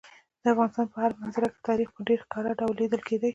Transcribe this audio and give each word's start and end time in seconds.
د 0.41 0.43
افغانستان 0.53 0.85
په 0.93 0.97
هره 1.03 1.15
منظره 1.21 1.47
کې 1.53 1.59
تاریخ 1.69 1.89
په 1.95 2.01
ډېر 2.09 2.19
ښکاره 2.25 2.51
ډول 2.59 2.75
لیدل 2.81 3.01
کېدی 3.07 3.27
شي. 3.29 3.29